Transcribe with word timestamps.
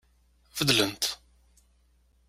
Beddlent 0.57 1.03